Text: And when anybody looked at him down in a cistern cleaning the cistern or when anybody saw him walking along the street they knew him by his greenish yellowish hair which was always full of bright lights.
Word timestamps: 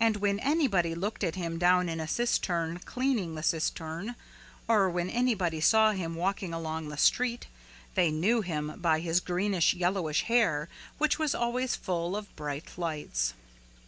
And 0.00 0.16
when 0.16 0.40
anybody 0.40 0.96
looked 0.96 1.22
at 1.22 1.36
him 1.36 1.56
down 1.56 1.88
in 1.88 2.00
a 2.00 2.08
cistern 2.08 2.80
cleaning 2.84 3.36
the 3.36 3.44
cistern 3.44 4.16
or 4.66 4.90
when 4.90 5.08
anybody 5.08 5.60
saw 5.60 5.92
him 5.92 6.16
walking 6.16 6.52
along 6.52 6.88
the 6.88 6.96
street 6.96 7.46
they 7.94 8.10
knew 8.10 8.40
him 8.40 8.74
by 8.80 8.98
his 8.98 9.20
greenish 9.20 9.72
yellowish 9.72 10.22
hair 10.22 10.68
which 10.98 11.20
was 11.20 11.32
always 11.32 11.76
full 11.76 12.16
of 12.16 12.34
bright 12.34 12.76
lights. 12.76 13.34